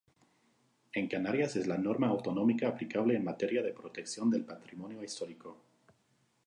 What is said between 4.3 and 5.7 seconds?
del Patrimonio histórico.